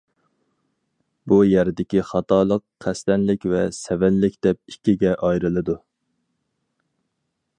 [1.31, 5.79] بۇ يەردىكى خاتالىق قەستەنلىك ۋە سەۋەنلىك دەپ ئىككىگە ئايرىلىدۇ.